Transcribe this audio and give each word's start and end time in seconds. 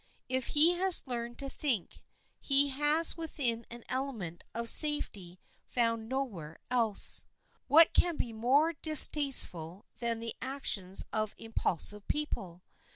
If 0.27 0.47
he 0.57 0.71
has 0.71 1.05
learned 1.05 1.37
to 1.37 1.47
think, 1.47 2.01
he 2.39 2.69
has 2.69 3.15
within 3.15 3.67
an 3.69 3.83
element 3.87 4.43
of 4.51 4.67
safety 4.67 5.39
found 5.67 6.09
nowhere 6.09 6.57
else. 6.71 7.23
What 7.67 7.93
can 7.93 8.15
be 8.17 8.33
more 8.33 8.73
distasteful 8.73 9.85
than 9.99 10.19
the 10.19 10.33
actions 10.41 11.05
of 11.13 11.35
impulsive 11.37 12.07
people? 12.07 12.63